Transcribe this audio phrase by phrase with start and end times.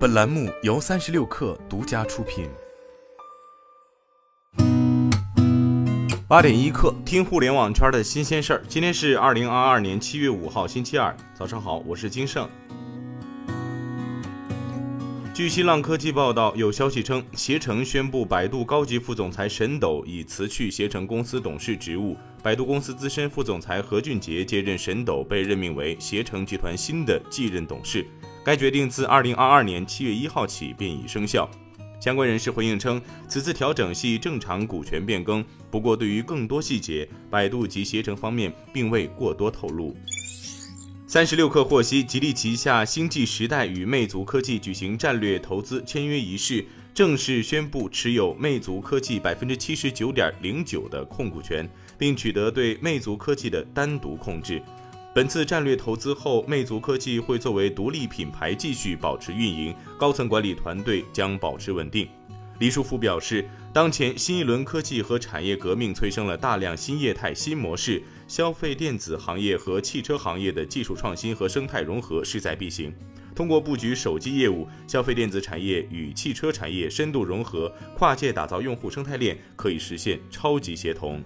[0.00, 2.48] 本栏目由三十六氪独家出品。
[6.26, 8.62] 八点一刻，听互联网圈的新鲜事儿。
[8.66, 12.48] 今天是二零二二年七月五号，星期二，早上好，我是金盛。
[15.34, 28.06] 据新浪科技报道，有消息称，携程宣布，百度高级副总裁沈斗已辞去携程公司董事职务，百度公司资深副总裁何俊杰接任沈斗，被任命为携程集团新的继任董事。
[28.44, 31.48] 该决定自二零二二年七月一号起便已生效。
[32.00, 39.94] 相关人士回应称，此次调整系正常股权变更，不过对于更多细节，百度及携程方面并未过多透露。
[41.06, 46.64] 三十六氪获悉，吉利旗下星际时代与魅族科技举行战略投资签约仪式，
[46.94, 54.62] 正式宣布持有魅族科技百分之七十九点零九的控股权，并取得对魅族科技的单独控制。
[55.12, 62.08] 本次战略投资后，魅族科技会作为独立品牌继续保持运营，高层管理团队将保持稳定。
[62.60, 72.94] 李书福表示，当前新一轮科技和产业革命催生了大量新业态、新模式，消费电子行业和汽车行业的技术创新和生态融合势在必行。
[73.34, 81.20] 通过布局手机业务，消费电子产业与汽车产业深度融合，跨界打造用户生态链，可以实现超级协同。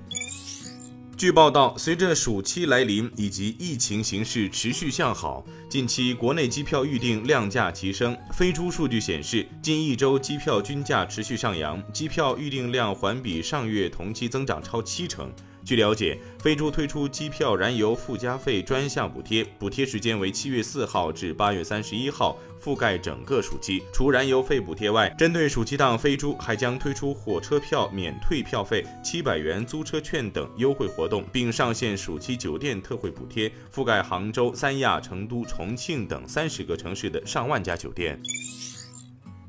[1.17, 8.17] 据报道，随着暑期来临以及疫情形势持续向好，近期国内机票预订量价齐升。
[8.33, 15.33] 飞猪数据显示，近一周机票均价持续上扬，机票预订量环比上月同期增长超七成。
[15.65, 23.83] 据了解，飞猪推出机票燃油附加费专项补贴，补贴时间为七月四号至八月三十一号，覆盖整个暑期。
[23.91, 38.21] 除燃油费补贴外，针对暑期档，飞猪还将推出火车票免退票费、七百元租车券等优惠活动，并上线暑期酒店特惠补贴，覆盖杭州、三亚、成都、重庆等三十个城市的上万家酒店。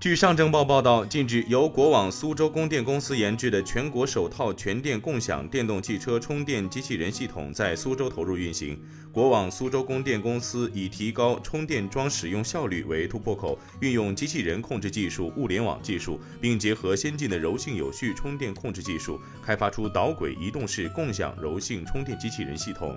[0.05, 8.79] 据上证报报道，近日由国网苏州供电公司研制的全国首套全电共享电动汽车充电机器人系统在苏州投入运行。
[9.11, 22.95] 国网苏州供电公司以提高充电桩使用效率为突破口，运用机器人控制技术、物联网技术，并结合先进的柔性有序充电控制技术，开发出导轨移动式共享柔性充电机器人系统。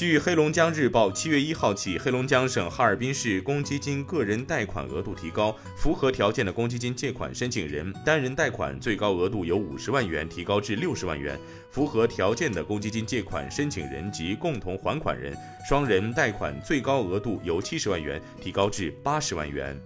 [0.00, 11.38] 据黑龙江日报，七月一号起，黑龙江省哈尔滨市公积金个人贷款额度提高，符合条件的公积金借款申请人单人贷款最高额度由五十万元提高至六十万元，
[11.70, 15.36] 符合条件的公积金借款申请人及共同还款人
[15.68, 19.78] 双人贷款最高额度由七十万元提高至八十万元。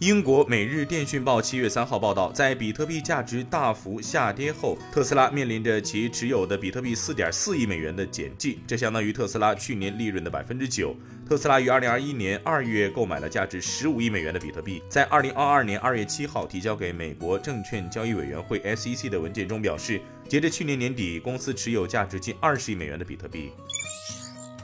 [0.00, 10.96] 英国《每日电讯报》七月三号报道，在比特币价值大幅下跌后，特斯拉面临着其持有的比特币四点四亿美元的减记，这相当于特斯拉去年利润的百分之九。
[11.28, 23.50] 特斯拉于二零二一年二月购买了价值十五亿美元的比特币，在二零二二年二月七号提交给美国证券交易委员会 SEC 的文件中表示，截至去年年底，公司持有价值近二十亿美元的比特币。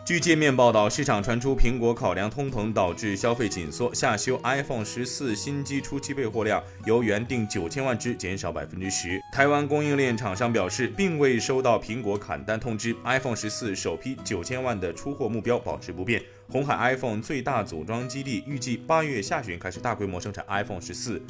[0.07, 9.21] 据界面报道，市场传出苹果考量通膨导致消费紧缩，下修 iPhone 十四新机初期备货量，由原定九千万只减少百分之十。
[9.33, 16.23] 台湾供应链厂商表示，并未收到苹果砍单通知，iPhone 十四首批九千万的出货目标保持不变。
[16.49, 21.21] 红海 iPhone 最大组装基地预计八月下旬开始大规模生产 iPhone 十四。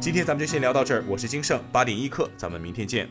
[0.00, 3.08] 今天咱们就先聊到这儿，我是金盛，八点一刻，咱们明天见。